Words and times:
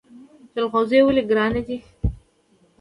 جلغوزي 0.53 0.99
ولې 1.05 1.23
ګران 1.29 1.53
دي؟ 1.65 1.77